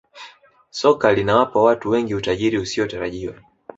Soka 0.69 1.11
linawapa 1.13 1.61
watu 1.61 1.89
wengi 1.89 2.15
utajiri 2.15 2.57
usiotarajiwa 2.57 3.35